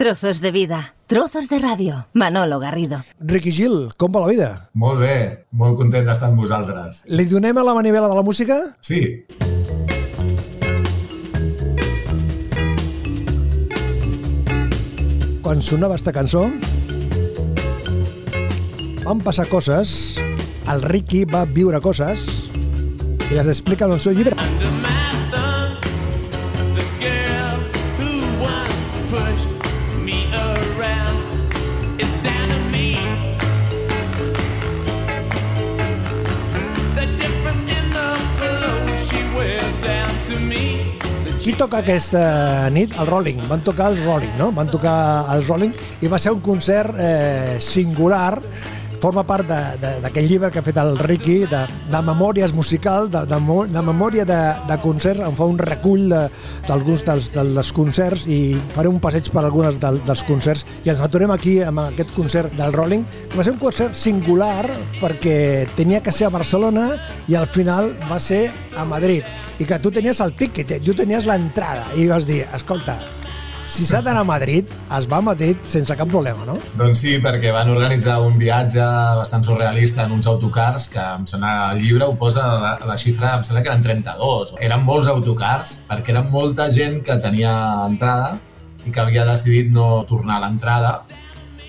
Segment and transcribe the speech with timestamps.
[0.00, 2.06] Trozos de vida, trozos de ràdio.
[2.14, 3.02] Manolo Garrido.
[3.20, 4.46] Ricky Gil, com va la vida?
[4.72, 7.02] Molt bé, molt content d'estar amb vosaltres.
[7.04, 8.56] Li donem a la manivela de la música?
[8.80, 9.26] Sí.
[15.44, 16.46] Quan sonava esta cançó,
[19.04, 20.16] van passar coses,
[20.64, 22.24] el Ricky va viure coses
[23.28, 24.40] i les explica en el seu llibre.
[24.40, 24.99] Qui
[41.60, 42.94] toca aquesta nit?
[42.96, 43.42] El Rolling.
[43.50, 44.48] Van tocar els Rolling, no?
[44.56, 44.94] Van tocar
[45.34, 48.38] els Rolling i va ser un concert eh, singular
[49.00, 53.38] forma part d'aquest llibre que ha fet el Ricky de, de memòries musical, de, de,
[53.72, 56.08] de memòria de, de concert, em fa un recull
[56.68, 58.40] d'alguns de, dels, dels concerts i
[58.74, 60.66] faré un passeig per alguns de, dels concerts.
[60.84, 64.68] I ens aturem aquí amb aquest concert del Rolling, que va ser un concert singular
[65.00, 65.38] perquè
[65.78, 66.90] tenia que ser a Barcelona
[67.28, 69.24] i al final va ser a Madrid.
[69.58, 72.98] I que tu tenies el tiquet, tu tenies l'entrada i vas dir, escolta,
[73.70, 76.56] si s'ha d'anar a Madrid, es va a Madrid sense cap problema, no?
[76.78, 78.82] Doncs sí, perquè van organitzar un viatge
[79.20, 83.36] bastant surrealista en uns autocars que em sembla el llibre ho posa la, la xifra,
[83.38, 84.56] em sembla que eren 32.
[84.66, 87.54] Eren molts autocars perquè eren molta gent que tenia
[87.86, 88.34] entrada
[88.82, 90.94] i que havia decidit no tornar a l'entrada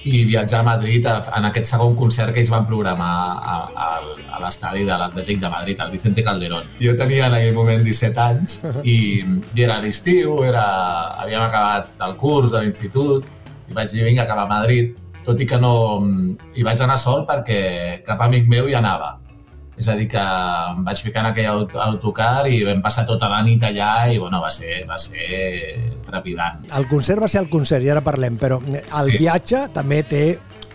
[0.03, 3.89] i viatjar a Madrid en aquest segon concert que ells van programar a, a,
[4.33, 6.71] a l'estadi de l'Atlètic de Madrid, al Vicente Calderón.
[6.81, 12.51] Jo tenia en aquell moment 17 anys i, i era l'estiu, havíem acabat el curs
[12.53, 13.29] de l'institut
[13.69, 15.73] i vaig dir, vinga, cap a Madrid, tot i que no...
[16.55, 19.20] hi vaig anar sol perquè cap amic meu hi anava
[19.81, 21.49] és a dir, que em vaig ficar en aquell
[21.87, 25.73] autocar i vam passar tota la nit allà i bueno, va ser, va ser
[26.05, 26.67] trepidant.
[26.77, 29.19] El concert va ser el concert, i ara parlem, però el sí.
[29.21, 30.25] viatge també té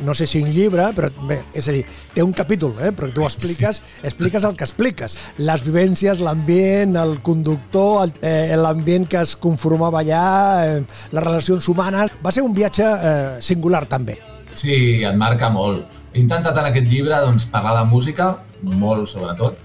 [0.01, 2.91] no sé si un llibre, però bé, és a dir, té un capítol, eh?
[2.93, 4.05] però tu expliques, sí.
[4.05, 5.17] expliques el que expliques.
[5.41, 10.29] Les vivències, l'ambient, el conductor, eh, l'ambient que es conformava allà,
[10.67, 10.81] eh,
[11.17, 12.21] les relacions humanes...
[12.21, 14.19] Va ser un viatge eh, singular, també.
[14.57, 15.85] Sí, et marca molt.
[16.15, 18.31] He intentat en aquest llibre doncs, parlar de música,
[18.65, 19.59] molt sobretot,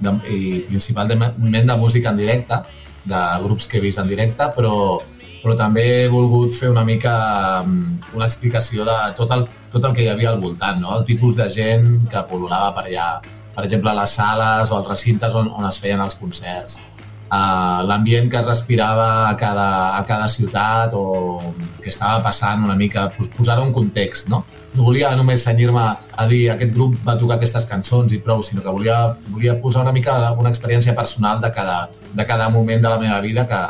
[0.00, 2.62] de, i principalment de música en directe,
[3.08, 5.00] de grups que he vist en directe, però,
[5.42, 7.14] però també he volgut fer una mica
[7.60, 10.96] mm, una explicació de tot el, tot el que hi havia al voltant, no?
[10.96, 13.08] el tipus de gent que polulava per allà,
[13.54, 16.80] per exemple, les sales o els recintes on, on es feien els concerts,
[17.30, 21.52] uh, l'ambient que es respirava a cada, a cada ciutat o
[21.82, 24.44] que estava passant una mica, posar un context, no?
[24.74, 28.62] No volia només senyir-me a dir aquest grup va tocar aquestes cançons i prou, sinó
[28.62, 32.92] que volia, volia posar una mica una experiència personal de cada, de cada moment de
[32.92, 33.62] la meva vida que,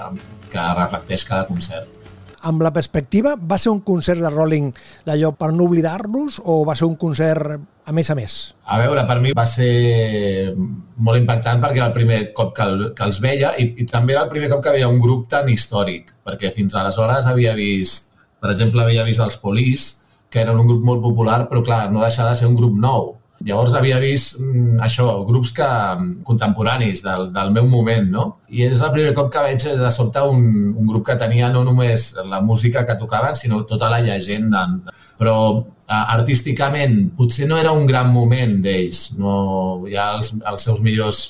[0.51, 1.98] que reflecteix cada concert
[2.49, 4.71] amb la perspectiva, va ser un concert de Rolling
[5.07, 8.35] d'allò per no oblidar-los o va ser un concert a més a més?
[8.69, 12.83] A veure, per mi va ser molt impactant perquè era el primer cop que, el,
[12.97, 15.49] que els veia i, i també era el primer cop que veia un grup tan
[15.49, 19.89] històric, perquè fins aleshores havia vist, per exemple, havia vist els Polis,
[20.29, 23.15] que eren un grup molt popular, però clar, no deixava de ser un grup nou.
[23.47, 28.25] Llavors havia vist mm, això, grups que, mm, contemporanis del, del meu moment, no?
[28.51, 30.43] I és el primer cop que veig de sobte un,
[30.75, 34.67] un grup que tenia no només la música que tocaven, sinó tota la llegenda.
[35.19, 35.37] Però
[35.89, 39.37] artísticament potser no era un gran moment d'ells, no,
[39.89, 41.23] ja els, els seus millors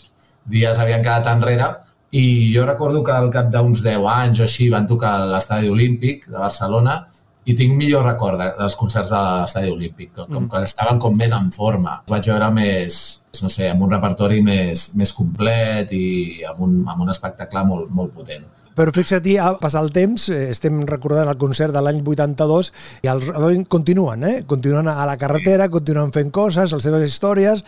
[0.48, 1.68] dies havien quedat enrere,
[2.10, 5.68] i jo recordo que al cap d'uns 10 anys o així van tocar a l'estadi
[5.68, 7.02] olímpic de Barcelona
[7.48, 10.50] i tinc millor record dels concerts de l'Estadi Olímpic, com mm.
[10.52, 11.98] que estaven com més en forma.
[12.10, 13.00] Vaig veure més,
[13.42, 17.90] no sé, amb un repertori més, més complet i amb un, amb un espectacle molt,
[17.94, 18.46] molt potent.
[18.78, 22.68] Però fixa't, ha passat el temps, eh, estem recordant el concert de l'any 82
[23.02, 23.32] i els
[23.66, 24.34] continuen, eh?
[24.46, 27.64] Continuen a la carretera, continuen fent coses, les seves històries.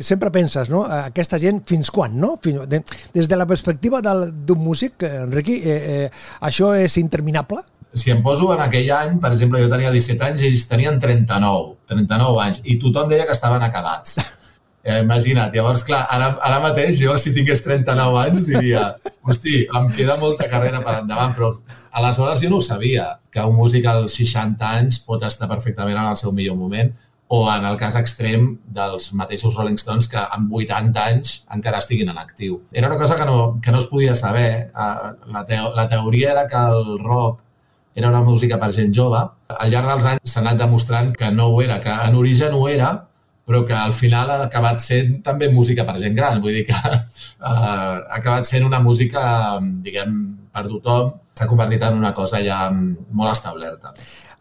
[0.00, 0.86] Sempre penses, no?
[0.88, 2.38] Aquesta gent fins quan, no?
[2.40, 2.64] Fins,
[3.12, 7.60] des de la perspectiva d'un músic, Enriqui, eh, eh, això és interminable?
[7.94, 10.98] Si em poso en aquell any, per exemple, jo tenia 17 anys i ells tenien
[11.00, 14.18] 39, 39 anys, i tothom deia que estaven acabats.
[14.84, 18.82] Eh, imagina't, llavors, clar, ara, ara mateix jo, si tingués 39 anys, diria,
[19.24, 21.48] hosti, em queda molta carrera per endavant, però
[21.96, 26.10] aleshores jo no ho sabia, que un músic als 60 anys pot estar perfectament en
[26.10, 26.92] el seu millor moment,
[27.32, 32.12] o en el cas extrem dels mateixos Rolling Stones que amb 80 anys encara estiguin
[32.12, 32.60] en actiu.
[32.70, 34.68] Era una cosa que no, que no es podia saber.
[34.68, 37.40] Eh, la, teo la teoria era que el rock
[37.94, 39.22] era una música per gent jove.
[39.54, 42.66] Al llarg dels anys s'ha anat demostrant que no ho era, que en origen ho
[42.68, 42.92] era,
[43.44, 46.40] però que al final ha acabat sent també música per gent gran.
[46.42, 49.22] Vull dir que uh, ha acabat sent una música,
[49.84, 50.18] diguem,
[50.52, 53.94] per tothom, s'ha convertit en una cosa ja molt establerta.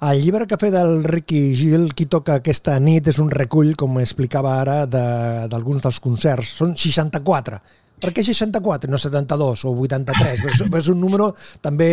[0.03, 3.71] El llibre que ha fet el Ricky Gil, qui toca aquesta nit, és un recull,
[3.79, 6.57] com explicava ara, d'alguns de, dels concerts.
[6.59, 7.61] Són 64.
[8.03, 10.45] Per què 64, no 72 o 83?
[10.51, 11.29] és, és un número
[11.63, 11.89] també,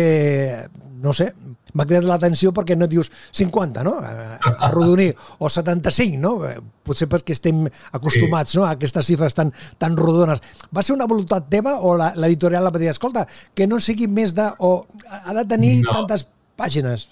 [1.01, 1.29] no sé,
[1.71, 3.93] m'ha cridat l'atenció perquè no dius 50, no?
[4.67, 6.33] Arrodonir, o 75, no?
[6.83, 7.63] Potser perquè estem
[7.95, 8.59] acostumats sí.
[8.59, 8.65] no?
[8.67, 10.43] a aquestes xifres tan, tan rodones.
[10.75, 13.25] Va ser una voluntat teva o l'editorial la va dir, escolta,
[13.55, 14.49] que no sigui més de...
[14.59, 15.95] o ha de tenir no.
[15.95, 16.27] tantes
[16.59, 17.07] pàgines?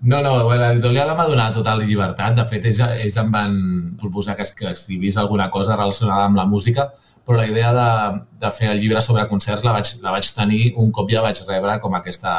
[0.00, 2.34] No, no, l'editorial m'ha donat total llibertat.
[2.38, 3.54] De fet, ells, ells em van
[4.00, 6.88] proposar que, que escrivís alguna cosa relacionada amb la música,
[7.30, 10.72] però la idea de, de fer el llibre sobre concerts la vaig, la vaig tenir
[10.82, 12.32] un cop ja vaig rebre com aquesta,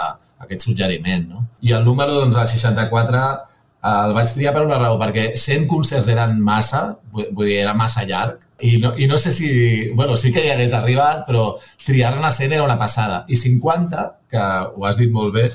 [0.43, 1.29] aquest suggeriment.
[1.29, 1.45] No?
[1.63, 5.63] I el número, doncs, el 64, eh, el vaig triar per una raó, perquè 100
[5.71, 6.81] concerts eren massa,
[7.13, 9.47] vull dir, era massa llarg, i no, i no sé si...
[9.95, 11.45] bueno, sí que hi hagués arribat, però
[11.85, 13.23] triar-ne 100 era una passada.
[13.31, 14.41] I 50, que
[14.75, 15.45] ho has dit molt bé,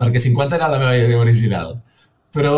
[0.00, 1.76] perquè 50 era la meva idea original,
[2.32, 2.56] però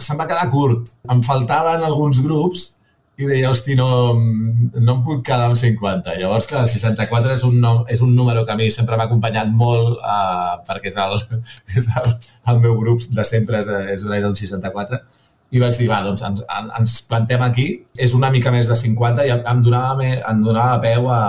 [0.00, 0.88] se'm va quedar curt.
[1.12, 2.70] Em faltaven alguns grups
[3.16, 6.16] i deia, hosti, no, no em puc quedar amb 50.
[6.18, 9.06] Llavors, clar, el 64 és un, nom, és un número que a mi sempre m'ha
[9.06, 11.20] acompanyat molt uh, perquè és, el,
[11.78, 12.08] és el,
[12.50, 14.98] el meu grup de sempre, és, és una del 64.
[15.54, 16.42] I vaig dir, va, doncs ens,
[16.80, 17.68] ens plantem aquí.
[17.94, 21.20] És una mica més de 50 i em donava, em donava peu a,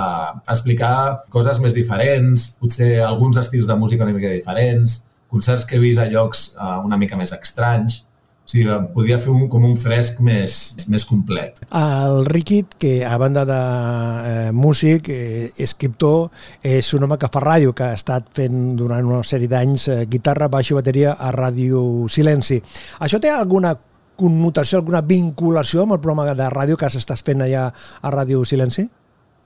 [0.42, 0.96] a explicar
[1.30, 6.02] coses més diferents, potser alguns estils de música una mica diferents, concerts que he vist
[6.02, 8.02] a llocs uh, una mica més estranys
[8.46, 10.56] o sigui, podia fer un, com un fresc més,
[10.94, 11.58] més complet.
[11.74, 16.30] El Ricky, que a banda de eh, músic, eh, escriptor,
[16.62, 19.98] és un home que fa ràdio, que ha estat fent durant una sèrie d'anys eh,
[20.06, 22.60] guitarra, baix i bateria a Ràdio Silenci.
[23.02, 23.74] Això té alguna
[24.16, 28.86] connotació, alguna vinculació amb el programa de ràdio que s'estàs fent allà a Ràdio Silenci?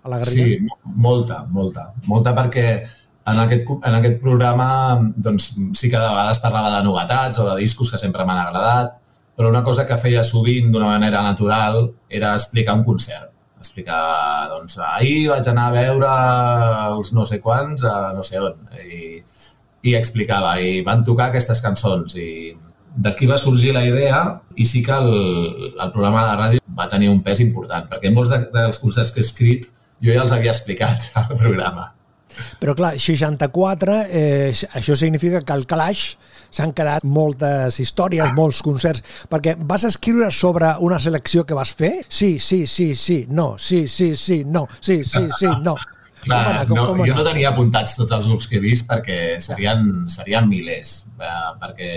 [0.04, 0.44] A la Garriga?
[0.44, 1.94] Sí, molta, molta.
[2.12, 2.68] Molta perquè
[3.34, 4.70] en aquest, en aquest programa
[5.16, 8.96] doncs, sí que de vegades parlava de novetats o de discos que sempre m'han agradat,
[9.40, 13.30] però una cosa que feia sovint d'una manera natural era explicar un concert.
[13.60, 16.10] Explicar, doncs, ahir vaig anar a veure
[16.94, 19.20] els no sé quants a no sé on i,
[19.84, 22.30] i explicava i van tocar aquestes cançons i
[22.96, 24.22] d'aquí va sorgir la idea
[24.56, 25.12] i sí que el,
[25.72, 29.14] el programa de la ràdio va tenir un pes important perquè molts de, dels concerts
[29.16, 31.92] que he escrit jo ja els havia explicat al programa
[32.60, 36.16] però clar, 64, eh, això significa que al calaix
[36.50, 42.00] s'han quedat moltes històries, molts concerts, perquè vas escriure sobre una selecció que vas fer?
[42.08, 45.78] Sí, sí, sí, sí, no, sí, sí, sí, no, sí, sí, sí, no.
[46.20, 48.84] Com anar, com, no, com jo no tenia apuntats tots els grups que he vist
[48.90, 51.92] perquè serien, serien milers, eh, perquè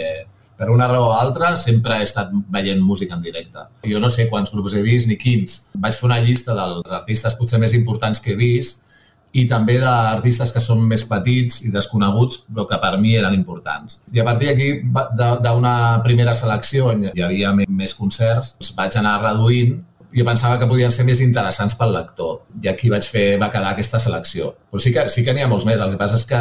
[0.62, 3.64] per una raó o altra sempre he estat veient música en directe.
[3.90, 5.64] Jo no sé quants grups he vist ni quins.
[5.74, 8.84] Vaig fer una llista dels artistes potser més importants que he vist
[9.32, 14.02] i també d'artistes que són més petits i desconeguts, però que per mi eren importants.
[14.12, 14.68] I a partir d'aquí,
[15.16, 19.80] d'una primera selecció, on hi havia més concerts, doncs vaig anar reduint
[20.12, 23.72] jo pensava que podien ser més interessants pel lector i aquí vaig fer, va quedar
[23.72, 24.52] aquesta selecció.
[24.70, 25.80] Però sí que sí que n'hi ha molts més.
[25.80, 26.40] El que passa és que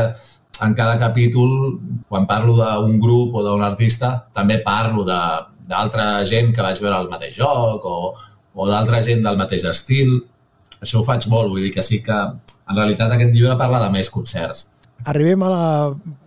[0.66, 1.80] en cada capítol,
[2.10, 7.10] quan parlo d'un grup o d'un artista, també parlo d'altra gent que vaig veure el
[7.10, 8.14] mateix joc o,
[8.54, 10.20] o d'altra gent del mateix estil.
[10.82, 13.90] Això ho faig molt, vull dir que sí que en realitat aquest llibre parla de
[13.94, 14.66] més concerts.
[15.12, 15.66] Arribem a la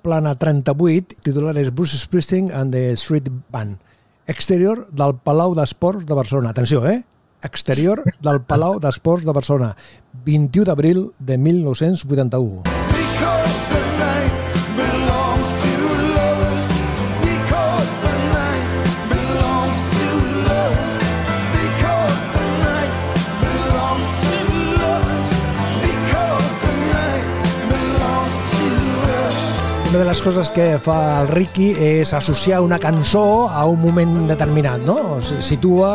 [0.03, 3.79] plana 38, titular és Bruce Springsteen and the Street Band.
[4.27, 6.55] Exterior del Palau d'Esports de Barcelona.
[6.55, 7.03] Atenció, eh?
[7.45, 9.75] Exterior del Palau d'Esports de Barcelona.
[10.25, 13.84] 21 d'abril de 1981.
[29.95, 34.25] Una de les coses que fa el Ricky és associar una cançó a un moment
[34.27, 35.21] determinat, no?
[35.23, 35.93] Situa,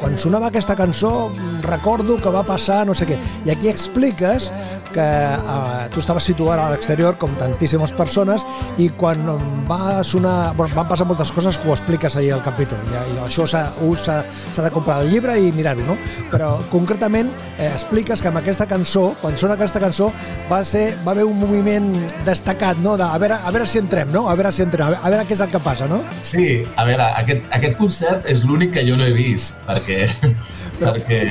[0.00, 1.30] quan sonava aquesta cançó,
[1.62, 3.20] recordo que va passar no sé què.
[3.46, 4.48] I aquí expliques
[4.90, 8.42] que eh, tu estaves situat a l'exterior, com tantíssimes persones,
[8.80, 9.22] i quan
[9.68, 10.54] va sonar...
[10.58, 13.68] Bueno, van passar moltes coses que ho expliques ahir al capítol, i, i això s'ha
[13.70, 15.98] de comprar el llibre i mirar-ho, no?
[16.32, 20.10] Però concretament eh, expliques que amb aquesta cançó, quan sona aquesta cançó,
[20.50, 21.92] va, ser, va haver un moviment
[22.26, 22.96] destacat, no?
[22.98, 24.28] De, a veure, a veure si entrem, no?
[24.30, 25.98] A veure si entrem, a veure, a veure què és el que passa, no?
[26.24, 30.06] Sí, a veure, aquest, aquest concert és l'únic que jo no he vist, perquè...
[30.78, 31.22] Però, perquè...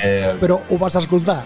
[0.41, 1.37] però ho vas escoltar?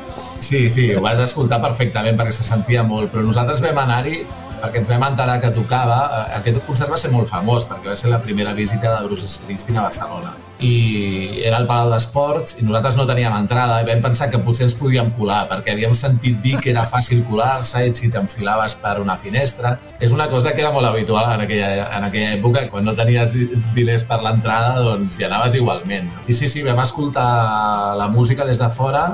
[0.41, 4.23] Sí, sí, ho vas escoltar perfectament perquè se sentia molt, però nosaltres vam anar-hi
[4.61, 5.97] perquè ens vam enterar que tocava.
[6.19, 9.27] Eh, aquest concert va ser molt famós perquè va ser la primera visita de Bruce
[9.27, 10.33] Springsteen a Barcelona.
[10.61, 14.67] I era al Palau d'Esports i nosaltres no teníem entrada i vam pensar que potser
[14.67, 18.99] ens podíem colar perquè havíem sentit dir que era fàcil colar-se i si t'enfilaves per
[19.01, 19.77] una finestra.
[19.99, 22.67] És una cosa que era molt habitual en aquella, en aquella època.
[22.71, 23.33] Quan no tenies
[23.75, 26.11] diners per l'entrada, doncs hi anaves igualment.
[26.27, 29.05] I sí, sí, vam escoltar la música des de fora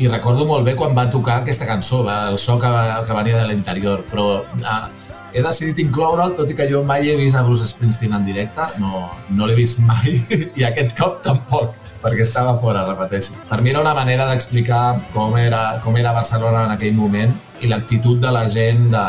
[0.00, 3.42] i recordo molt bé quan va tocar aquesta cançó, el so que, va, que venia
[3.42, 4.86] de l'interior, però ah,
[5.32, 8.64] he decidit incloure'l, tot i que jo mai he vist a Bruce Springsteen en directe,
[8.80, 10.16] no, no l'he vist mai,
[10.58, 13.36] i aquest cop tampoc perquè estava fora, repeteixo.
[13.50, 17.68] Per mi era una manera d'explicar com, era, com era Barcelona en aquell moment i
[17.68, 19.04] l'actitud de la gent de,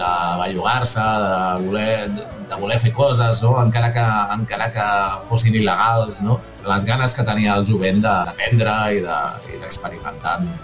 [0.00, 1.98] de bellugar-se, de voler,
[2.48, 3.56] de voler fer coses, no?
[3.62, 4.04] encara, que,
[4.36, 4.86] encara que
[5.28, 6.38] fossin il·legals, no?
[6.66, 10.38] les ganes que tenia el jovent d'aprendre i d'experimentar.
[10.44, 10.60] De,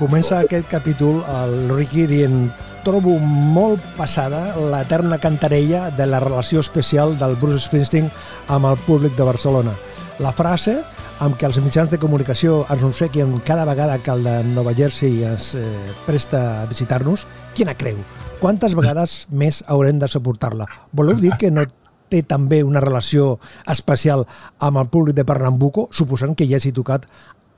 [0.00, 2.46] Comença aquest capítol el Ricky dient
[2.82, 8.10] trobo molt passada l'eterna cantarella de la relació especial del Bruce Springsteen
[8.50, 9.76] amb el públic de Barcelona
[10.18, 10.80] la frase
[11.20, 15.22] amb què els mitjans de comunicació ens obsequien cada vegada que el de Nova Jersey
[15.28, 15.64] es eh,
[16.06, 17.26] presta a visitar-nos,
[17.56, 18.00] quina creu?
[18.40, 20.66] Quantes vegades més haurem de suportar-la?
[20.92, 21.66] Voleu dir que no
[22.12, 24.26] té també una relació especial
[24.60, 27.08] amb el públic de Pernambuco, suposant que hi hagi tocat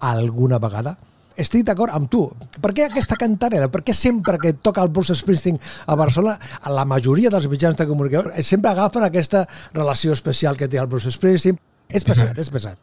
[0.00, 0.96] alguna vegada?
[1.36, 2.20] estic d'acord amb tu.
[2.62, 3.66] Per què aquesta cantarella?
[3.66, 5.58] Per què sempre que toca el Bruce Springsteen
[5.90, 6.38] a Barcelona,
[6.70, 9.44] la majoria dels mitjans de comunicació sempre agafen aquesta
[9.74, 11.58] relació especial que té el Bruce Springsteen?
[11.90, 12.78] És pesat, és pesat.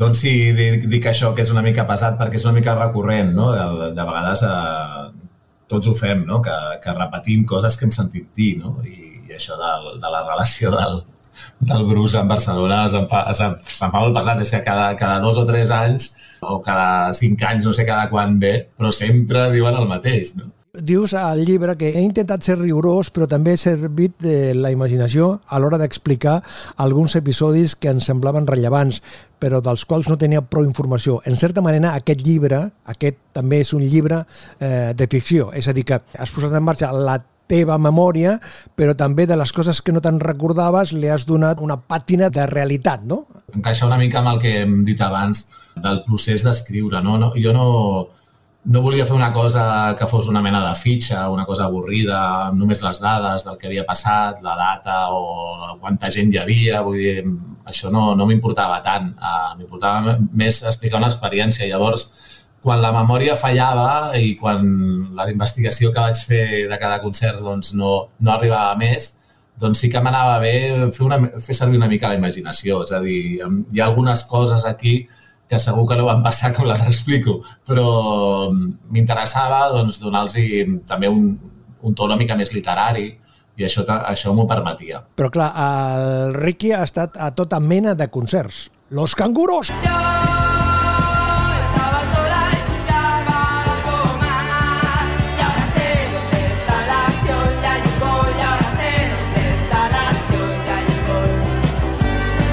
[0.00, 3.34] Doncs sí, dic, dic això, que és una mica pesat perquè és una mica recurrent,
[3.36, 3.50] no?
[3.52, 5.08] De, de vegades eh,
[5.68, 6.40] tots ho fem, no?
[6.44, 8.78] Que, que repetim coses que hem sentit dir, no?
[8.86, 11.02] I, i això de, de la relació del,
[11.72, 14.40] del Bruce amb Barcelona se'n fa, se'n, se'n fa molt pesat.
[14.44, 18.08] És que cada, cada dos o tres anys o cada cinc anys, no sé cada
[18.08, 20.48] quan ve, però sempre diuen el mateix, no?
[20.74, 25.40] Dius al llibre que he intentat ser rigorós, però també he servit de la imaginació
[25.48, 26.40] a l'hora d'explicar
[26.76, 29.02] alguns episodis que ens semblaven rellevants,
[29.42, 31.20] però dels quals no tenia prou informació.
[31.26, 34.22] En certa manera, aquest llibre, aquest també és un llibre
[34.60, 37.18] eh, de ficció, és a dir, que has posat en marxa la
[37.50, 38.36] teva memòria,
[38.78, 42.46] però també de les coses que no te'n recordaves li has donat una pàtina de
[42.46, 43.24] realitat, no?
[43.50, 47.16] Encaixa una mica amb el que hem dit abans del procés d'escriure, no?
[47.18, 47.32] no?
[47.34, 47.66] Jo no,
[48.64, 52.82] no volia fer una cosa que fos una mena de fitxa, una cosa avorrida, només
[52.84, 57.22] les dades del que havia passat, la data o quanta gent hi havia, vull dir,
[57.64, 61.68] això no, no m'importava tant, uh, m'importava més explicar una experiència.
[61.70, 62.10] Llavors,
[62.60, 64.66] quan la memòria fallava i quan
[65.16, 69.14] la investigació que vaig fer de cada concert doncs, no, no arribava més,
[69.60, 70.54] doncs sí que m'anava bé
[70.92, 72.82] fer, una, fer servir una mica la imaginació.
[72.84, 75.16] És a dir, hi ha algunes coses aquí que
[75.58, 80.38] segur que no van passar com les explico, però mm, m'interessava doncs, donar-los
[80.86, 81.32] també un,
[81.82, 83.08] un to una mica més literari
[83.58, 85.02] i això, això m'ho permetia.
[85.18, 88.68] Però clar, el Ricky ha estat a tota mena de concerts.
[88.90, 89.70] Los canguros!
[89.82, 90.19] Yeah!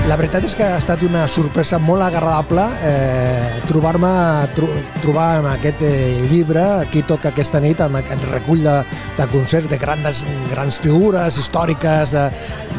[0.08, 4.12] La veritat és que ha estat una sorpresa molt agradable eh, trobar-me
[4.56, 4.70] tro,
[5.04, 8.78] trobar en aquest eh, llibre aquí toca aquesta nit amb aquest recull de,
[9.18, 10.22] de concerts de grans,
[10.54, 12.24] grans figures històriques de,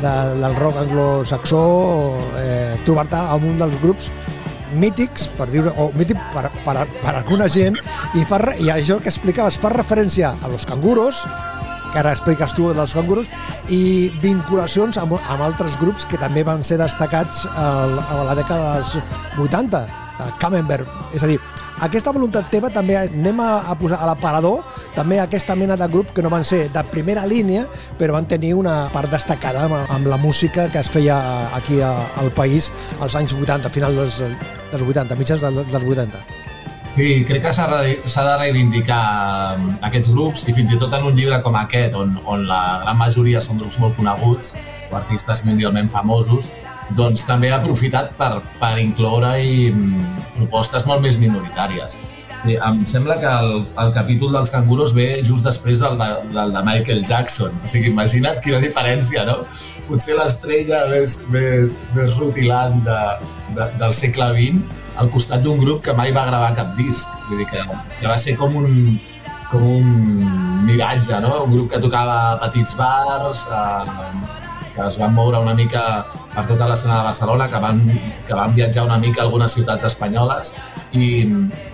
[0.01, 1.61] de, del rock anglosaxó
[2.41, 4.09] eh, trobar-te amb un dels grups
[4.73, 7.77] mítics, per dir o mític per, per, per alguna gent,
[8.17, 11.27] i, fa, i això que explicaves fa referència a los canguros,
[11.93, 13.31] que ara expliques tu dels cangurus,
[13.69, 18.77] i vinculacions amb, amb altres grups que també van ser destacats al, a la dècada
[18.79, 18.99] dels
[19.49, 19.87] 80,
[20.43, 20.89] Camembert.
[21.15, 21.37] És a dir,
[21.87, 24.65] aquesta voluntat teva també anem a, a posar a l'aparador
[24.97, 27.69] també aquesta mena de grup que no van ser de primera línia
[28.01, 31.21] però van tenir una part destacada amb, amb la música que es feia
[31.55, 34.19] aquí a, al país als anys 80, final dels,
[34.73, 36.38] dels 80, mitjans dels, dels 80.
[36.99, 39.03] Sí, crec que s'ha de reivindicar
[39.55, 42.81] um, aquests grups i fins i tot en un llibre com aquest, on, on la
[42.81, 44.57] gran majoria són grups molt coneguts
[44.91, 46.49] o artistes mundialment famosos,
[46.99, 50.09] doncs també ha aprofitat per, per incloure-hi mm,
[50.41, 51.95] propostes molt més minoritàries.
[52.41, 56.57] Sí, em sembla que el, el capítol dels canguros ve just després del de, del
[56.57, 57.63] de Michael Jackson.
[57.63, 59.45] O sigui, imagina't quina diferència, no?
[59.87, 63.01] Potser l'estrella més, més, més rutilant de,
[63.55, 67.11] de, del segle XX al costat d'un grup que mai va gravar cap disc.
[67.29, 67.63] Vull dir que,
[68.01, 68.99] que va ser com un,
[69.51, 71.45] com un miratge, no?
[71.45, 75.85] Un grup que tocava a petits bars, eh, que es van moure una mica
[76.35, 77.81] per tota l'escena de Barcelona, que van,
[78.27, 80.53] que van viatjar una mica a algunes ciutats espanyoles
[80.93, 81.09] i,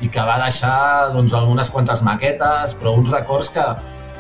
[0.01, 3.67] i que va deixar doncs, algunes quantes maquetes, però uns records que,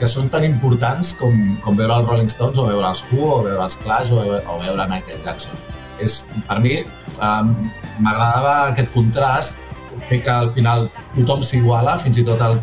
[0.00, 3.38] que són tan importants com, com veure els Rolling Stones o veure els Who o
[3.46, 5.73] veure els Clash o veure, o veure Michael Jackson.
[6.02, 7.54] És, per mi um,
[8.02, 9.62] m'agradava aquest contrast,
[10.08, 12.58] fer que al final tothom s'iguala, fins i tot el,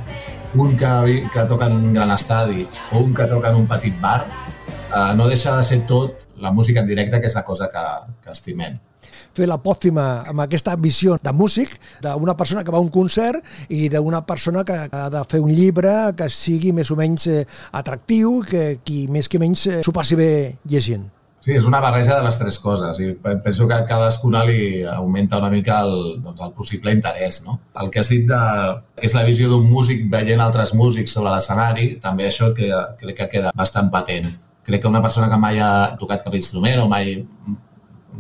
[0.59, 0.91] un que,
[1.33, 4.25] que toca en un gran estadi o un que toca en un petit bar,
[4.91, 7.85] uh, no deixa de ser tot la música en directe, que és la cosa que,
[8.23, 8.79] que estimem
[9.35, 13.39] fer la pòcima amb aquesta visió de músic, d'una persona que va a un concert
[13.71, 17.45] i d'una persona que ha de fer un llibre que sigui més o menys eh,
[17.71, 20.31] atractiu, que qui més que menys eh, s'ho passi bé
[20.67, 21.07] llegint.
[21.41, 25.49] Sí, és una barreja de les tres coses i penso que cadascuna li augmenta una
[25.49, 27.41] mica el, doncs, el possible interès.
[27.47, 27.57] No?
[27.81, 28.41] El que has dit de,
[28.99, 32.69] que és la visió d'un músic veient altres músics sobre l'escenari, també això que,
[33.01, 34.29] crec que queda bastant patent.
[34.61, 37.17] Crec que una persona que mai ha tocat cap instrument o mai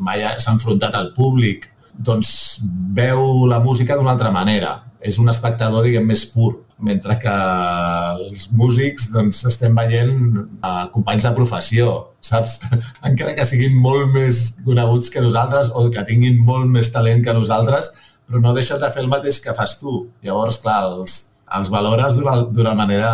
[0.01, 1.67] mai s'ha enfrontat al públic,
[2.05, 2.61] doncs
[2.95, 4.79] veu la música d'una altra manera.
[5.01, 10.13] És un espectador, diguem, més pur, mentre que els músics doncs, estem veient
[10.61, 11.89] uh, companys de professió,
[12.25, 12.59] saps?
[13.09, 17.37] Encara que siguin molt més coneguts que nosaltres o que tinguin molt més talent que
[17.37, 17.93] nosaltres,
[18.27, 20.07] però no deixen de fer el mateix que fas tu.
[20.25, 21.19] Llavors, clar, els,
[21.57, 23.13] els valores d'una manera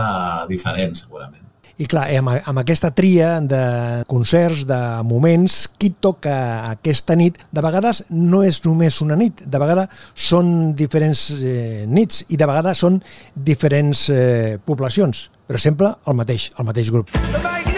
[0.51, 1.46] diferent, segurament.
[1.77, 3.61] I clar, amb, amb aquesta tria de
[4.09, 6.33] concerts, de moments, qui toca
[6.71, 12.25] aquesta nit, de vegades no és només una nit, de vegades són diferents eh, nits
[12.33, 12.97] i de vegades són
[13.35, 17.13] diferents eh, poblacions, però sempre el mateix, el mateix grup.
[17.67, 17.76] in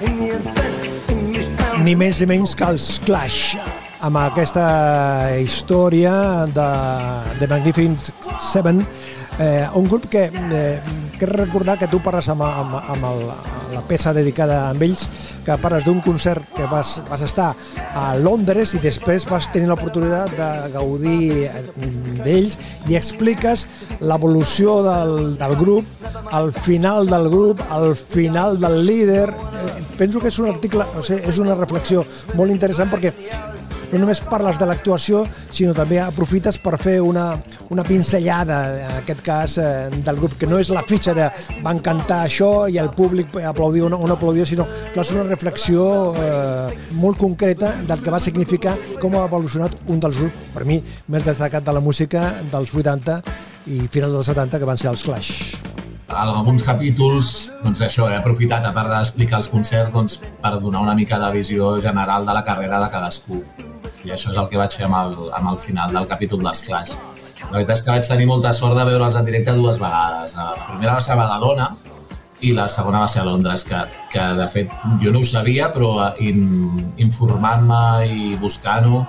[0.00, 3.56] Ni més ni menys que els Clash
[4.00, 4.64] amb aquesta
[5.42, 6.12] història
[6.48, 6.68] de,
[7.36, 7.98] de Magnificent
[8.40, 8.80] Seven
[9.40, 10.80] eh, un grup que eh,
[11.18, 13.22] crec recordar que tu parles amb, amb, amb el,
[13.74, 15.06] la peça dedicada a ells,
[15.44, 17.50] que parles d'un concert que vas, vas estar
[17.96, 21.64] a Londres i després vas tenir l'oportunitat de gaudir eh,
[22.20, 22.56] d'ells
[22.90, 23.66] i expliques
[24.00, 25.88] l'evolució del, del grup,
[26.30, 29.28] al final del grup, al final del líder.
[29.30, 32.04] Eh, penso que és un article, o sigui, és una reflexió
[32.36, 33.14] molt interessant perquè
[33.92, 37.32] no només parles de l'actuació, sinó també aprofites per fer una,
[37.74, 41.26] una pinzellada, en aquest cas, eh, del grup, que no és la fitxa de
[41.64, 45.26] van cantar això i el públic aplaudiu o no, no aplaudiu, sinó que és una
[45.26, 50.66] reflexió eh, molt concreta del que va significar com ha evolucionat un dels grups, per
[50.68, 50.78] mi,
[51.10, 53.18] més destacat de la música dels 80
[53.66, 55.32] i finals dels 70, que van ser els Clash.
[56.10, 57.28] Alguns capítols,
[57.62, 61.30] doncs això, he aprofitat, a part d'explicar els concerts, doncs, per donar una mica de
[61.36, 63.44] visió general de la carrera de cadascú
[64.04, 66.62] i això és el que vaig fer amb el, amb el final del capítol dels
[66.66, 66.96] Clash.
[67.40, 70.34] La veritat és que vaig tenir molta sort de veure'ls en directe dues vegades.
[70.36, 71.70] La primera va ser a Badalona
[72.40, 73.80] i la segona va ser a Londres, que,
[74.12, 74.70] que de fet
[75.02, 75.90] jo no ho sabia, però
[76.24, 76.44] in,
[76.96, 79.02] informant-me i buscant-ho,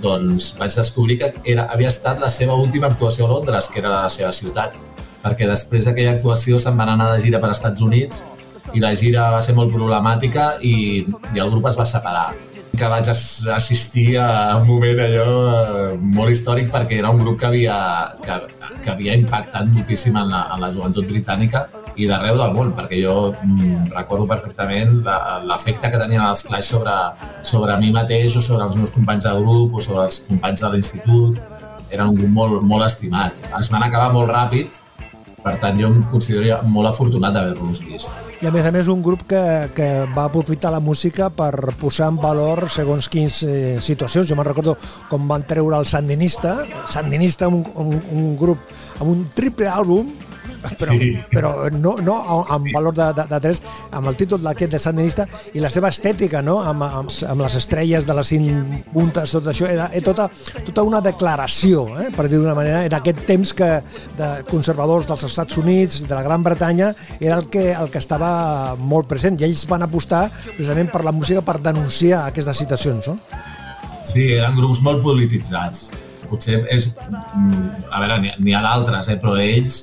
[0.00, 3.92] doncs vaig descobrir que era, havia estat la seva última actuació a Londres, que era
[3.92, 4.76] la seva ciutat,
[5.20, 8.24] perquè després d'aquella actuació se'n van anar de gira per als Estats Units
[8.72, 11.02] i la gira va ser molt problemàtica i,
[11.34, 12.30] i el grup es va separar
[12.76, 17.48] que vaig assistir a un moment allò eh, molt històric perquè era un grup que
[17.48, 17.76] havia,
[18.24, 18.36] que,
[18.84, 21.66] que havia impactat moltíssim en la, en la joventut britànica
[22.00, 25.00] i d'arreu del món, perquè jo mm, recordo perfectament
[25.48, 26.96] l'efecte que tenien els Clash sobre,
[27.42, 30.72] sobre mi mateix o sobre els meus companys de grup o sobre els companys de
[30.74, 31.40] l'institut.
[31.90, 33.34] Era un grup molt, molt estimat.
[33.58, 34.79] Es van acabar molt ràpid,
[35.44, 38.12] per tant, jo em considero molt afortunat d'haver-los vist.
[38.40, 39.42] I a més a més un grup que,
[39.76, 44.28] que va aprofitar la música per posar en valor segons quins eh, situacions.
[44.28, 44.76] Jo me'n recordo
[45.10, 48.64] com van treure el Sandinista, Sandinista, un, un, un grup
[49.00, 50.12] amb un triple àlbum
[50.62, 51.10] però, sí.
[51.30, 52.16] però no, no
[52.50, 53.62] amb valor de, de, de tres,
[53.96, 56.58] amb el títol d'aquest de Sandinista i la seva estètica, no?
[56.60, 60.28] amb, amb, amb les estrelles de les cinc puntes, tot això, era, era tota,
[60.66, 62.10] tota una declaració, eh?
[62.16, 63.70] per dir d'una manera, era aquest temps que
[64.18, 68.76] de conservadors dels Estats Units, de la Gran Bretanya, era el que, el que estava
[68.76, 73.10] molt present i ells van apostar precisament per la música per denunciar aquestes situacions.
[73.10, 73.16] No?
[74.08, 75.88] Sí, eren grups molt polititzats.
[76.30, 76.90] Potser és...
[77.00, 79.18] Mm, a veure, n'hi ha d'altres, eh?
[79.22, 79.82] però ells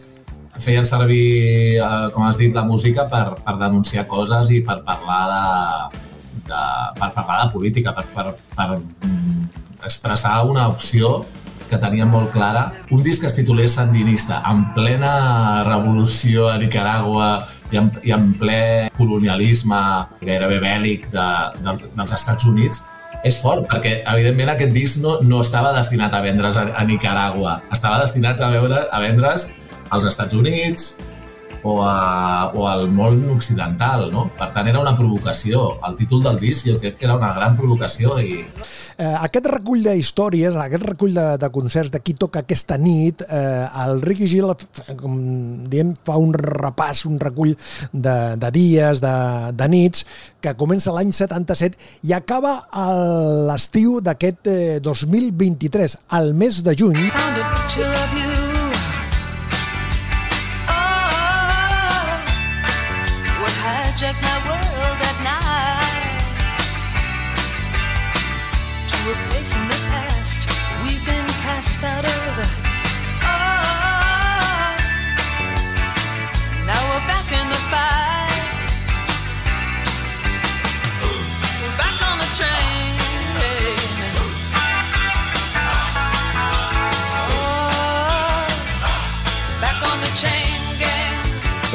[0.63, 5.23] feien servir, eh, com has dit, la música per, per denunciar coses i per parlar
[5.31, 6.03] de,
[6.49, 6.61] de,
[6.99, 9.49] per parlar de política, per, per, per mm,
[9.85, 11.25] expressar una opció
[11.67, 12.71] que tenia molt clara.
[12.91, 18.31] Un disc que es titulés Sandinista, en plena revolució a Nicaragua i en, i en
[18.39, 18.59] ple
[18.97, 19.79] colonialisme
[20.21, 21.27] gairebé bèl·lic de,
[21.65, 22.83] de, dels Estats Units,
[23.27, 27.57] és fort, perquè evidentment aquest disc no, no estava destinat a vendre's a, a Nicaragua,
[27.73, 29.49] estava destinat a, veure, a vendre's
[29.89, 30.95] als Estats Units
[31.63, 34.27] o, a, o al món occidental, no?
[34.37, 35.73] Per tant, era una provocació.
[35.87, 38.43] El títol del disc jo crec que era una gran provocació i...
[38.97, 43.67] Eh, aquest recull d'històries, aquest recull de, de concerts de qui toca aquesta nit, eh,
[43.83, 44.49] el Ricky Gil,
[45.01, 45.19] com
[45.69, 47.53] diem, fa un repàs, un recull
[47.91, 49.13] de, de dies, de,
[49.53, 50.07] de nits,
[50.41, 51.77] que comença l'any 77
[52.09, 52.55] i acaba
[53.51, 57.07] l'estiu d'aquest eh, 2023, al mes de juny.
[57.13, 58.36] Found a picture of you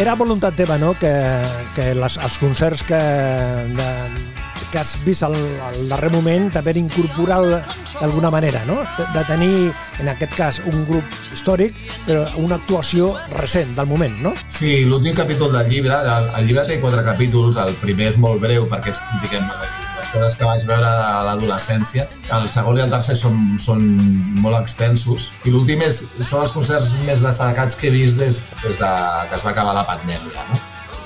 [0.00, 1.10] Era voluntat teva, no?, que,
[1.76, 3.00] que les, els concerts que,
[3.76, 3.88] de,
[4.72, 7.68] que has vist al, al darrer moment t'haver incorporat
[8.00, 8.78] d'alguna manera, no?
[8.98, 14.34] De, tenir, en aquest cas, un grup històric, però una actuació recent, del moment, no?
[14.48, 18.40] Sí, l'últim capítol del llibre, el, el llibre té quatre capítols, el primer és molt
[18.42, 19.46] breu perquè és, diguem,
[20.00, 22.08] les coses que vaig veure a l'adolescència.
[22.32, 23.86] El segon i el tercer són, són
[24.40, 28.92] molt extensos i l'últim són els concerts més destacats que he vist des, des de
[29.28, 30.48] que es va acabar la pandèmia.
[30.50, 30.60] No?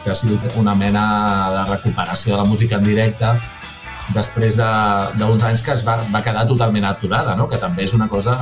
[0.06, 1.02] que ha sigut una mena
[1.50, 3.26] de recuperació de la música en directe
[4.14, 7.48] després d'uns de, anys que es va, va quedar totalment aturada, no?
[7.48, 8.36] que també és una cosa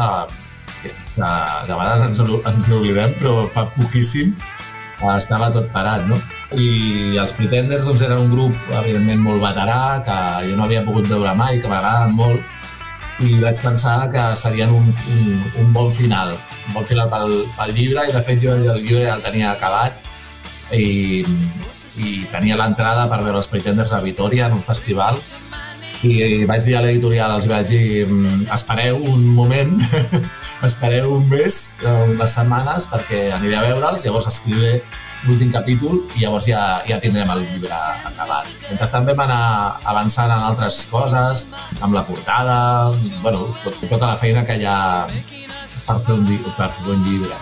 [0.83, 1.31] que, que
[1.68, 2.20] de vegades ens,
[2.53, 4.35] ens n'oblidem, però fa poquíssim
[5.18, 6.16] estava tot parat, no?
[6.57, 10.16] I els Pretenders doncs, eren un grup, evidentment, molt veterà, que
[10.48, 12.40] jo no havia pogut veure mai, que m'agraden molt,
[13.22, 16.35] i vaig pensar que serien un, un, un bon final,
[16.68, 20.00] un bon final pel, pel llibre, i de fet jo el llibre el tenia acabat,
[20.72, 21.20] i,
[22.00, 25.20] i tenia l'entrada per veure els Pretenders a Vitoria en un festival
[26.05, 29.75] i vaig dir a l'editorial, els vaig dir mm, espereu un moment,
[30.69, 34.79] espereu un mes, unes setmanes perquè aniré a veure'ls, llavors escriuré
[35.25, 37.75] l'últim capítol i llavors ja, ja tindrem el llibre
[38.11, 38.49] acabat.
[38.69, 39.43] Mentrestant vam anar
[39.95, 41.47] avançant en altres coses,
[41.81, 42.59] amb la portada,
[43.25, 43.49] bueno,
[43.88, 47.38] tota la feina que hi ha per fer un, per fer un llibre.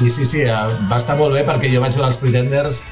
[0.00, 2.84] Sí, sí, sí, eh, va estar molt bé perquè jo vaig veure els Pretenders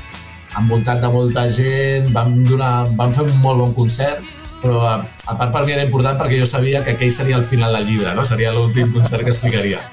[0.59, 4.25] envoltat de molta gent, vam, donar, vam fer un molt bon concert,
[4.63, 4.95] però a,
[5.27, 7.87] a part per mi era important perquè jo sabia que aquell seria el final del
[7.87, 8.27] llibre, no?
[8.27, 9.85] seria l'últim concert que explicaria.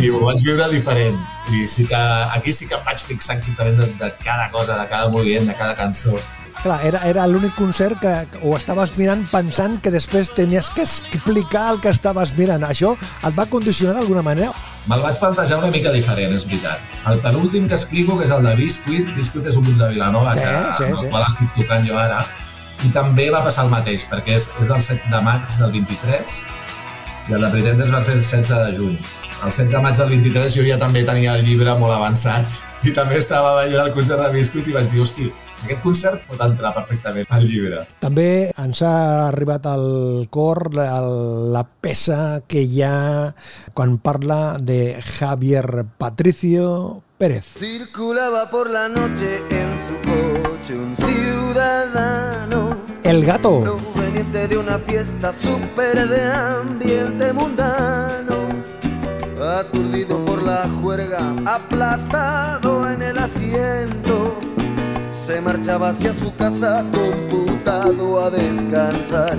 [0.00, 1.18] I ho vaig viure diferent.
[1.52, 2.00] I sí que,
[2.34, 5.54] aquí sí que em vaig fixar exactament de, de cada cosa, de cada moviment, de
[5.54, 6.16] cada cançó.
[6.56, 11.66] Clar, era, era l'únic concert que ho estaves mirant pensant que després tenies que explicar
[11.74, 12.64] el que estaves mirant.
[12.64, 14.54] Això et va condicionar d'alguna manera?
[14.88, 16.82] Me'l vaig plantejar una mica diferent, és veritat.
[17.10, 20.32] El penúltim que explico, que és el de Biscuit, Biscuit és un grup de Vilanova
[20.32, 21.06] sí, que, sí, sí.
[21.06, 22.24] el qual estic tocant jo ara,
[22.84, 26.38] i també va passar el mateix, perquè és, és del 7 de maig del 23
[27.26, 28.98] i el de Pretenders va ser el 16 de juny.
[29.44, 32.92] El 7 de maig del 23 jo ja també tenia el llibre molt avançat i
[32.94, 35.26] també estava veient el concert de Biscuit i vaig dir, hosti,
[35.64, 37.82] aquest concert pot entrar perfectament al llibre.
[38.02, 41.00] També ens ha arribat al cor la,
[41.56, 43.32] la peça que hi ha
[43.74, 47.56] quan parla de Javier Patricio Pérez.
[47.58, 52.65] Circulaba por la noche en su coche un ciudadano
[53.06, 58.48] El gato Proveniente de una fiesta súper de ambiente mundano
[59.40, 64.36] Aturdido por la juerga, aplastado en el asiento
[65.24, 69.36] se marchaba hacia su casa computado a descansar.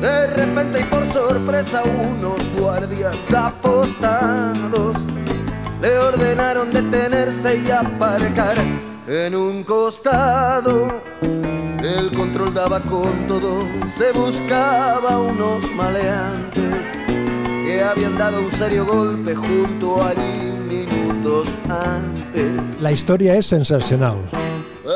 [0.00, 4.96] De repente y por sorpresa unos guardias apostados
[5.80, 8.58] le ordenaron detenerse y aparcar
[9.06, 11.00] en un costado.
[11.86, 13.64] El control daba con todo,
[13.96, 16.84] se buscaba unos maleantes
[17.64, 22.56] que habían dado un serio golpe junto allí minutos antes.
[22.80, 24.16] La historia es sensacional.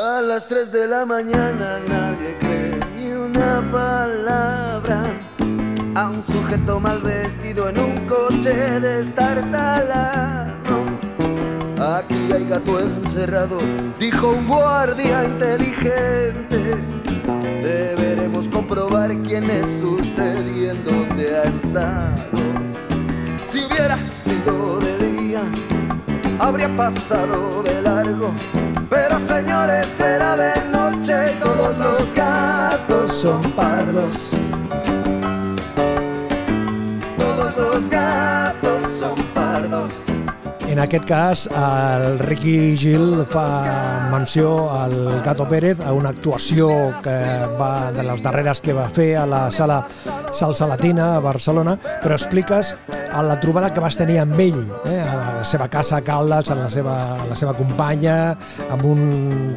[0.03, 5.03] A las 3 de la mañana nadie cree ni una palabra.
[5.95, 10.50] A un sujeto mal vestido en un coche de destartalado.
[11.81, 13.57] Aquí hay gato encerrado,
[13.97, 16.75] dijo un guardia inteligente.
[17.63, 22.21] Deberemos comprobar quién es usted y en dónde ha estado.
[23.47, 25.41] Si hubiera sido de día,
[26.39, 28.31] habría pasado de largo.
[28.87, 34.35] Pero señores, será de noche todos los gatos son pardos.
[40.71, 46.69] En aquest cas, el Ricky Gil fa menció al Gato Pérez a una actuació
[47.03, 47.15] que
[47.59, 49.81] va de les darreres que va fer a la sala
[50.31, 52.71] Salsa Latina a Barcelona, però expliques
[53.11, 56.53] a la trobada que vas tenir amb ell, eh, a la seva casa a Caldes,
[56.55, 58.15] a la seva, a la seva companya,
[58.71, 59.03] amb un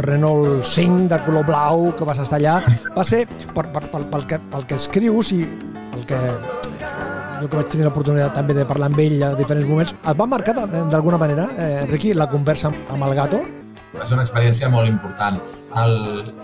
[0.02, 2.58] Renault 5 de color blau que vas estar allà.
[2.98, 5.44] Va ser, per, per, pel, pel, que, pel que escrius i
[5.94, 6.22] pel que
[7.44, 10.26] jo que vaig tenir l'oportunitat també de parlar amb ell a diferents moments, et va
[10.26, 13.42] marcar d'alguna manera, eh, Riqui, la conversa amb el gato?
[13.94, 15.38] Va ser una experiència molt important.
[15.84, 15.96] El,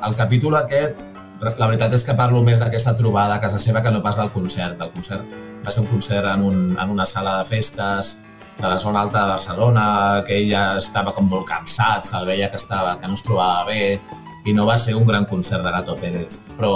[0.07, 1.01] el capítol aquest,
[1.41, 4.31] la veritat és que parlo més d'aquesta trobada a casa seva que no pas del
[4.35, 4.81] concert.
[4.81, 8.19] El concert va ser un concert en, un, en una sala de festes
[8.61, 9.85] de la zona alta de Barcelona,
[10.27, 14.01] que ella estava com molt cansat, se'l veia que, estava, que no es trobava bé,
[14.45, 16.41] i no va ser un gran concert de Gato Pérez.
[16.57, 16.73] Però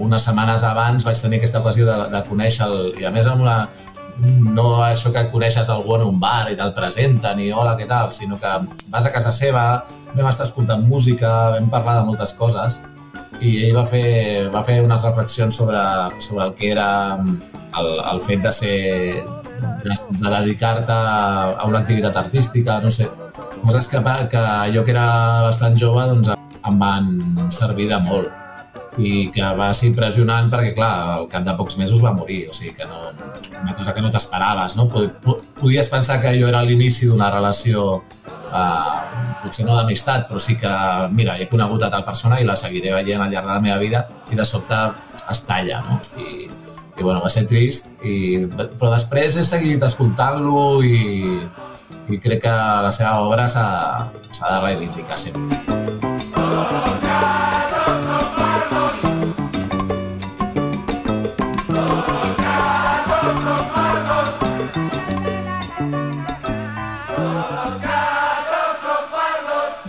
[0.00, 3.58] unes setmanes abans vaig tenir aquesta ocasió de, de conèixer-lo, i a més amb una,
[4.18, 8.12] no això que coneixes algú en un bar i te'l presenten i hola, què tal,
[8.16, 8.52] sinó que
[8.92, 9.66] vas a casa seva,
[10.14, 12.80] vam estar escoltant música, vam parlar de moltes coses
[13.40, 15.80] i ell va fer, va fer unes reflexions sobre,
[16.24, 16.88] sobre el que era
[17.20, 18.78] el, el fet de ser
[19.84, 23.10] de, de dedicar-te a una activitat artística, no sé,
[23.62, 26.35] coses que, que jo que era bastant jove doncs,
[26.66, 27.14] em van
[27.54, 28.44] servir de molt
[28.96, 32.54] i que va ser impressionant perquè, clar, al cap de pocs mesos va morir, o
[32.56, 33.10] sigui que no,
[33.60, 34.88] una cosa que no t'esperaves, no?
[34.88, 37.86] Podies pensar que jo era l'inici d'una relació
[38.52, 40.72] eh, potser no d'amistat, però sí que,
[41.12, 43.78] mira, he conegut a tal persona i la seguiré veient al llarg de la meva
[43.82, 44.80] vida i de sobte
[45.30, 46.00] es talla, no?
[46.16, 46.48] I,
[46.96, 50.98] i bueno, va ser trist, i, però després he seguit escoltant-lo i,
[52.08, 53.66] i crec que la seva obra s'ha
[54.32, 56.15] de reivindicar sempre.
[56.48, 57.05] Dios.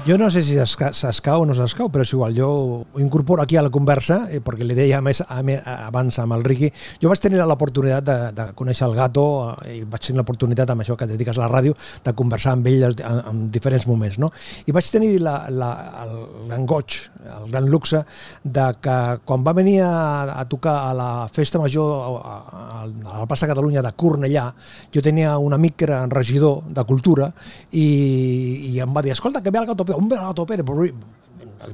[0.08, 3.58] Jo no sé si s'escau o no s'escau, però és igual, jo ho incorporo aquí
[3.60, 5.42] a la conversa, eh, perquè li deia més a,
[5.90, 6.70] abans amb el Riqui.
[7.02, 9.26] Jo vaig tenir l'oportunitat de, de conèixer el gato
[9.66, 12.54] eh, i vaig tenir l'oportunitat amb això que et dediques a la ràdio de conversar
[12.56, 14.16] amb ell en, en diferents moments.
[14.24, 14.30] No?
[14.64, 15.74] I vaig tenir la, la,
[16.06, 16.16] el
[16.54, 18.06] gran goig, el gran luxe
[18.46, 21.92] de que quan va venir a, a tocar a la festa major
[22.24, 24.48] a, a, a la plaça Catalunya de Cornellà,
[24.96, 27.28] jo tenia un amic que era regidor de cultura
[27.76, 30.66] i, i em va dir, escolta, que ve el gato un Bernardo Pérez,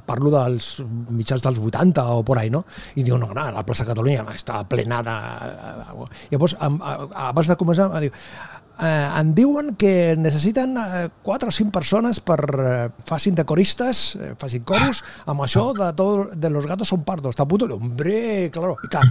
[0.08, 0.80] parlo dels
[1.12, 2.64] mitjans dels 80 o por ahí, no?
[2.96, 5.16] I diu, no, no, la plaça Catalunya està plenada.
[6.32, 8.14] Llavors, abans de començar, diu,
[8.80, 14.16] eh, em diuen que necessiten eh, 4 o 5 persones per eh, facin de coristes,
[14.16, 17.36] eh, facin coros, amb això de, tot, de los gatos son pardos.
[17.36, 18.78] Punt, hombre, claro.
[18.84, 19.06] I clar,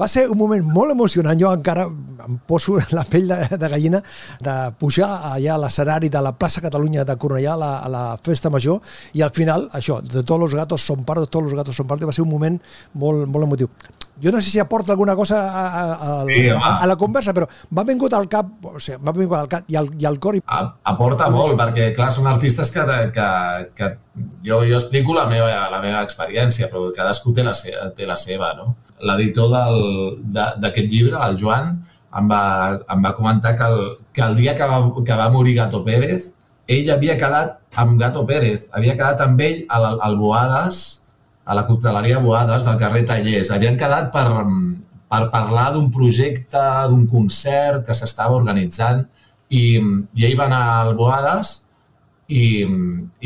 [0.00, 1.38] va ser un moment molt emocionant.
[1.40, 4.02] Jo encara em poso la pell de, de gallina
[4.40, 8.04] de pujar allà a l'escenari de la plaça Catalunya de Cornellà a la, a la
[8.24, 8.80] festa major
[9.14, 12.08] i al final, això, de tots els gatos són pardos, tots els gatos són pardos,
[12.08, 12.60] va ser un moment
[12.94, 13.72] molt, molt emotiu.
[14.22, 17.34] Jo no sé si aporta alguna cosa a, a, a, sí, a, a la conversa,
[17.36, 20.18] però m'ha vingut al cap, o sigui, m'ha vingut al cap i al, i al
[20.22, 20.36] cor.
[20.36, 20.42] I...
[20.92, 23.28] Aporta molt, perquè, clar, són artistes que, que,
[23.76, 23.90] que
[24.46, 28.18] jo, jo explico la meva, la meva experiència, però cadascú té la, seva, té la
[28.20, 28.74] seva, no?
[29.08, 29.54] L'editor
[30.28, 31.78] d'aquest llibre, el Joan,
[32.18, 32.42] em va,
[32.90, 33.80] em va comentar que el,
[34.12, 36.30] que el dia que va, que va morir Gato Pérez,
[36.70, 40.99] ell havia quedat amb Gato Pérez, havia quedat amb ell al, al Boades,
[41.44, 43.50] a la cocteleria Boades del carrer Tallers.
[43.54, 44.26] Havien quedat per,
[45.10, 49.02] per parlar d'un projecte, d'un concert que s'estava organitzant
[49.50, 49.64] i,
[50.14, 51.56] i ell va anar al Boades
[52.30, 52.62] i,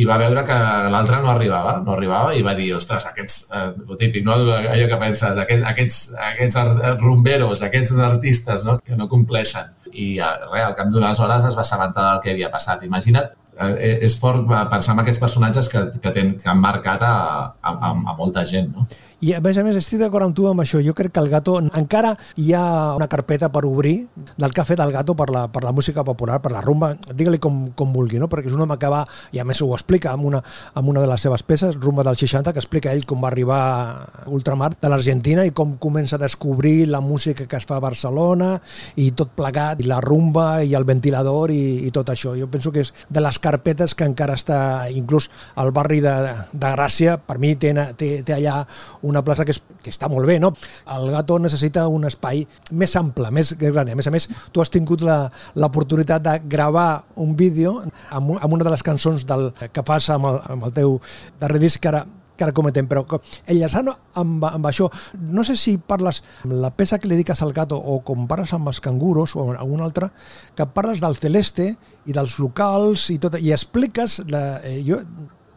[0.00, 0.56] i va veure que
[0.92, 4.38] l'altre no arribava, no arribava i va dir, ostres, aquests, eh, el típic, no?
[4.56, 5.98] allò que penses, aquests, aquests,
[6.30, 8.78] aquests rumberos, aquests artistes no?
[8.80, 9.74] que no compleixen.
[9.92, 12.82] I res, al cap d'unes hores es va assabentar del que havia passat.
[12.88, 17.14] Imagina't eh, és fort pensar en aquests personatges que, que, ten, que han marcat a,
[17.60, 18.72] a, a, a molta gent.
[18.74, 18.86] No?
[19.22, 20.80] I a més a més estic d'acord amb tu amb això.
[20.84, 23.94] Jo crec que el Gato encara hi ha una carpeta per obrir
[24.36, 26.94] del que ha fet el Gato per la, per la música popular, per la rumba,
[27.12, 28.28] digue-li com, com vulgui, no?
[28.28, 30.42] perquè és un home que va, i a més ho explica amb una,
[30.74, 33.60] amb una de les seves peces, Rumba del 60, que explica ell com va arribar
[33.60, 37.84] a ultramar de l'Argentina i com comença a descobrir la música que es fa a
[37.84, 38.54] Barcelona
[39.00, 42.34] i tot plegat, i la rumba i el ventilador i, i tot això.
[42.38, 44.58] Jo penso que és de les carpetes que encara està,
[44.90, 46.14] inclús al barri de,
[46.52, 48.62] de Gràcia, per mi té, té, té allà
[49.04, 50.50] una plaça que, és, que està molt bé, no?
[50.96, 53.92] El Gato necessita un espai més ample, més gran.
[53.92, 57.76] A més a més, tu has tingut l'oportunitat de gravar un vídeo
[58.10, 61.00] amb, amb una de les cançons del, que fas amb el, amb el teu
[61.40, 62.04] darrer disc, que ara
[62.36, 63.04] que ara comentem, però
[63.46, 64.88] enllaçant amb, amb això,
[65.30, 68.52] no sé si parles amb la peça que li dediques al gato o com parles
[68.56, 70.10] amb els canguros o alguna altra,
[70.56, 71.70] que parles del celeste
[72.06, 75.00] i dels locals i tot, i expliques, la, eh, jo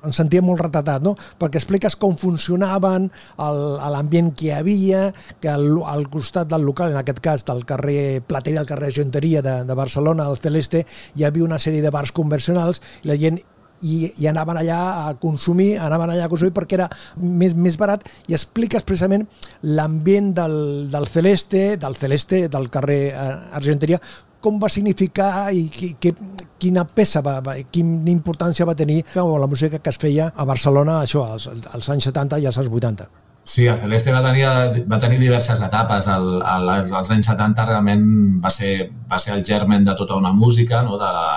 [0.06, 1.16] em sentia molt retratat, no?
[1.40, 5.04] perquè expliques com funcionaven, l'ambient que hi havia,
[5.42, 9.44] que al, al costat del local, en aquest cas del carrer Plateria, al carrer Genteria
[9.46, 13.40] de, de Barcelona, al Celeste, hi havia una sèrie de bars convencionals i la gent
[13.82, 16.88] i, i anaven allà a consumir, anaven allà a consumir perquè era
[17.22, 19.28] més, més barat i explica expressament
[19.62, 20.58] l'ambient del,
[20.94, 23.28] del Celeste, del Celeste, del carrer eh,
[23.60, 24.02] Argenteria,
[24.48, 26.16] com va significar i que, que,
[26.62, 31.02] quina peça, va, va, quina importància va tenir la música que es feia a Barcelona
[31.04, 33.10] això, als, als anys 70 i als anys 80.
[33.48, 34.44] Sí, el Celeste va tenir,
[34.92, 36.08] va tenir diverses etapes.
[36.12, 38.08] El, el, als anys 70 realment
[38.44, 40.98] va ser, va ser el germen de tota una música, no?
[41.00, 41.30] de la,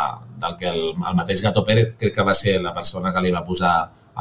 [0.43, 3.31] del que el, el mateix Gato Pérez crec que va ser la persona que li
[3.31, 3.75] va posar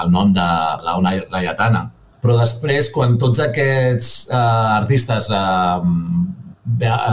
[0.04, 0.46] el nom de
[0.86, 1.88] la Ona Laietana.
[2.22, 5.42] Però després, quan tots aquests eh, artistes eh,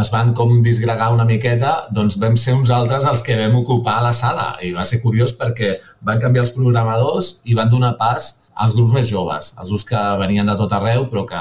[0.00, 4.02] es van com disgregar una miqueta, doncs vam ser uns altres els que vam ocupar
[4.04, 4.56] la sala.
[4.62, 8.92] I va ser curiós perquè van canviar els programadors i van donar pas als grups
[8.92, 11.40] més joves, els grups que venien de tot arreu però que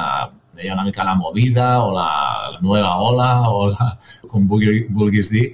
[0.55, 2.07] deia una mica la movida o la,
[2.55, 3.91] la nova ola o la,
[4.31, 5.45] com vulguis dir,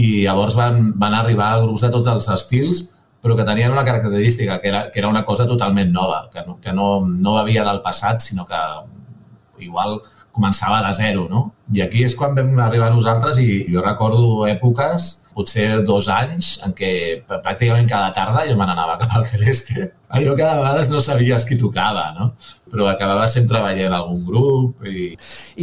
[0.00, 2.86] i llavors van, van arribar grups de tots els estils,
[3.20, 6.56] però que tenien una característica, que era, que era una cosa totalment nova, que no,
[6.60, 8.60] que no, no bevia del passat, sinó que
[9.64, 9.98] igual
[10.40, 11.50] començava de zero, no?
[11.70, 16.74] I aquí és quan vam arribar nosaltres i jo recordo èpoques potser dos anys en
[16.76, 16.90] què
[17.28, 19.92] pràcticament cada tarda jo me n'anava cap al Celeste.
[20.10, 22.32] Que de vegades no sabies qui tocava, no?
[22.70, 25.12] Però acabava sempre veient algun grup i...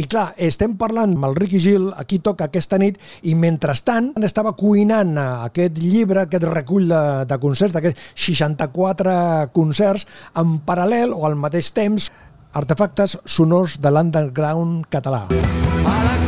[0.00, 2.96] I clar, estem parlant amb el Ricky Gil, aquí toca aquesta nit,
[3.28, 9.18] i mentrestant estava cuinant aquest llibre, aquest recull de, de concerts, d'aquests 64
[9.52, 10.08] concerts,
[10.40, 12.08] en paral·lel o al mateix temps,
[12.52, 15.26] artefactes sonors de l'underground català.
[15.28, 16.27] A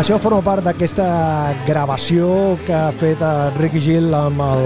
[0.00, 1.04] Això forma part d'aquesta
[1.66, 3.20] gravació que ha fet
[3.58, 4.62] Ricky Gil amb, el,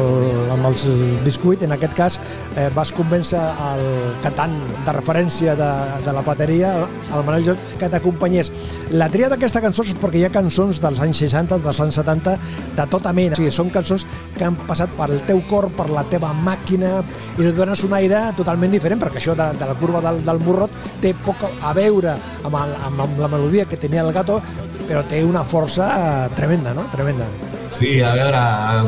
[0.55, 0.85] amb els
[1.25, 1.64] Biscuit.
[1.66, 2.18] En aquest cas
[2.55, 3.83] eh, vas convèncer el
[4.23, 4.55] cantant
[4.87, 5.70] de referència de,
[6.07, 8.53] de la bateria, el Manel Joc, que t'acompanyés.
[8.94, 12.37] La tria d'aquesta cançó és perquè hi ha cançons dels anys 60, dels anys 70,
[12.79, 13.35] de tota mena.
[13.35, 17.01] O sigui, són cançons que han passat per el teu cor, per la teva màquina,
[17.35, 20.38] i li dones un aire totalment diferent, perquè això de, de la curva del, del
[20.47, 24.38] morrot té poc a veure amb, el, amb, amb la melodia que tenia el gato,
[24.87, 26.87] però té una força tremenda, no?
[26.93, 27.27] Tremenda.
[27.75, 28.41] Sí, a veure,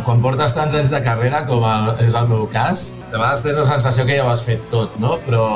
[0.06, 3.58] quan portes tants anys de carrera, com el, és el meu cas, de vegades tens
[3.58, 5.16] la sensació que ja ho has fet tot, no?
[5.24, 5.46] Però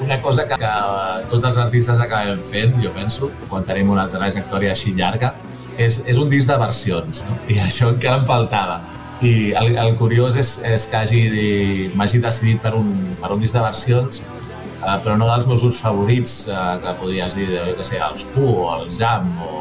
[0.00, 0.72] una cosa que, que
[1.32, 5.34] tots els artistes acabem fent, jo penso, quan tenim una trajectòria així llarga,
[5.76, 7.36] és, és un disc de versions, no?
[7.52, 8.80] I això encara em faltava.
[9.20, 11.22] I el, el curiós és, és que hagi,
[11.92, 14.22] m'hagi decidit per un, per un disc de versions,
[14.80, 18.24] eh, però no dels meus grups favorits, eh, que podries dir, jo què sé, els
[18.32, 19.52] Who o els Jam o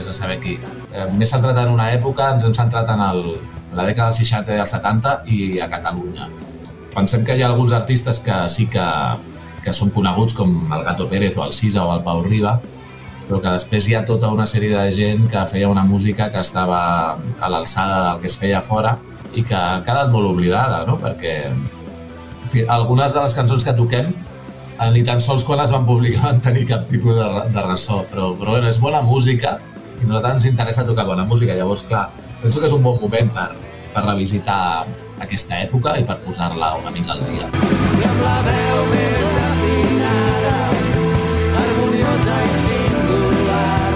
[0.00, 0.56] vés a saber qui.
[0.92, 3.24] Eh, M'he centrat en una època, ens hem centrat en, el,
[3.70, 6.28] en la dècada dels 60 i dels 70 i a Catalunya.
[6.94, 8.86] Pensem que hi ha alguns artistes que sí que,
[9.64, 12.56] que són coneguts com el Gato Pérez o el Sisa o el Pau Riba,
[13.28, 16.40] però que després hi ha tota una sèrie de gent que feia una música que
[16.42, 16.80] estava
[17.14, 18.96] a l'alçada del que es feia fora
[19.38, 20.96] i que ha quedat molt oblidada, no?
[20.98, 21.36] perquè
[22.50, 24.10] fi, algunes de les cançons que toquem
[24.90, 28.32] ni tan sols quan les van publicar van tenir cap tipus de, de ressò, però,
[28.40, 29.58] però bueno, és bona música
[30.00, 31.54] i a nosaltres ens interessa tocar bona música.
[31.54, 32.08] Llavors, clar,
[32.42, 33.48] penso que és un bon moment per,
[33.94, 34.86] per revisitar
[35.20, 37.48] aquesta època i per posar-la una mica al dia.
[38.00, 40.54] I amb la veu més afinada,
[41.60, 43.90] harmoniosa i singular,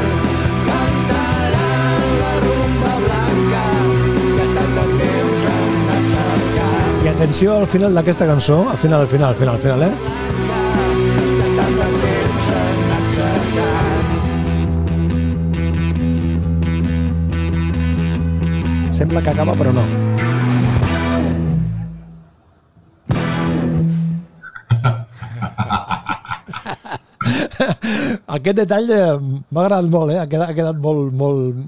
[0.68, 3.64] cantaran la rumba blanca
[4.34, 7.00] que tant de temps han anat cercant.
[7.06, 10.23] I atenció al final d'aquesta cançó, al final, al final, al final, al final, eh?
[18.94, 19.82] Sembla que acaba, però no.
[28.36, 30.20] Aquest detall eh, m'ha agradat molt, eh?
[30.22, 31.58] ha, quedat, ha quedat molt, molt,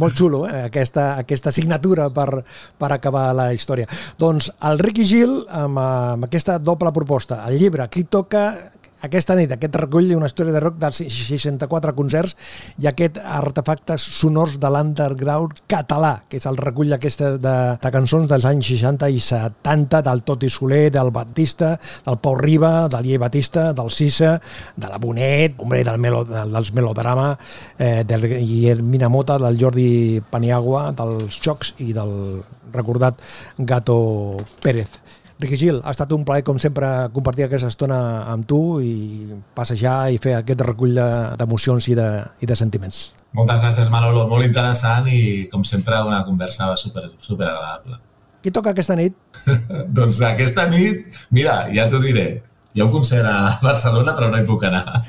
[0.00, 0.64] molt xulo, eh?
[0.70, 2.40] aquesta, aquesta signatura per,
[2.80, 3.84] per acabar la història.
[4.16, 8.56] Doncs el Ricky Gil, amb, amb aquesta doble proposta, el llibre Qui toca
[9.02, 12.36] aquesta nit, aquest recull una història de rock de 64 concerts
[12.82, 18.30] i aquest artefactes sonors de l'underground català, que és el recull aquesta de, de cançons
[18.30, 21.74] dels anys 60 i 70, del Toti Soler, del Batista,
[22.06, 24.36] del Pau Riba, del Llei Batista, del Cissa,
[24.76, 27.32] de la Bonet, hombre, del melo, dels Melodrama,
[27.78, 32.42] eh, del Guillermina Mota, del Jordi Paniagua, dels Xocs i del
[32.72, 33.18] recordat
[33.58, 35.01] Gato Pérez.
[35.42, 37.98] Riqui Gil, ha estat un plaer, com sempre, compartir aquesta estona
[38.30, 39.26] amb tu i
[39.56, 42.06] passejar i fer aquest recull d'emocions i, de,
[42.38, 43.08] i de sentiments.
[43.34, 44.28] Moltes gràcies, Manolo.
[44.30, 47.98] Molt interessant i, com sempre, una conversa super, super agradable.
[48.42, 49.18] Qui toca aquesta nit?
[49.98, 52.28] doncs aquesta nit, mira, ja t'ho diré.
[52.72, 55.02] Hi ha un concert a Barcelona, però no hi puc anar.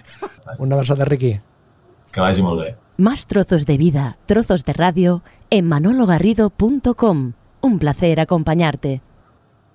[0.57, 1.33] Una versada de Riqui.
[2.13, 2.73] Que vagi molt bé.
[2.97, 7.33] Más trozos de vida, trozos de radio en manologarrido.com.
[7.61, 9.01] Un placer acompañarte.